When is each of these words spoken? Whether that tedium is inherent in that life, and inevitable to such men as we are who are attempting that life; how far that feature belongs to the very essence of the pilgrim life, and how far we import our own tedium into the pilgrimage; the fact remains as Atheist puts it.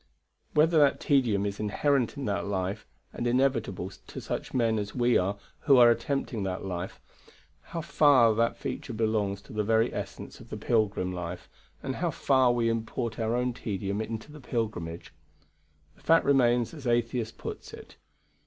Whether 0.55 0.79
that 0.79 0.99
tedium 0.99 1.45
is 1.45 1.59
inherent 1.59 2.17
in 2.17 2.25
that 2.25 2.47
life, 2.47 2.87
and 3.13 3.27
inevitable 3.27 3.91
to 3.91 4.19
such 4.19 4.51
men 4.51 4.79
as 4.79 4.95
we 4.95 5.15
are 5.15 5.37
who 5.65 5.77
are 5.77 5.91
attempting 5.91 6.41
that 6.41 6.65
life; 6.65 6.99
how 7.65 7.81
far 7.81 8.33
that 8.33 8.57
feature 8.57 8.93
belongs 8.93 9.43
to 9.43 9.53
the 9.53 9.63
very 9.63 9.93
essence 9.93 10.39
of 10.39 10.49
the 10.49 10.57
pilgrim 10.57 11.11
life, 11.13 11.47
and 11.83 11.97
how 11.97 12.09
far 12.09 12.51
we 12.51 12.67
import 12.67 13.19
our 13.19 13.35
own 13.35 13.53
tedium 13.53 14.01
into 14.01 14.31
the 14.31 14.41
pilgrimage; 14.41 15.13
the 15.95 16.01
fact 16.01 16.25
remains 16.25 16.73
as 16.73 16.87
Atheist 16.87 17.37
puts 17.37 17.71
it. 17.71 17.97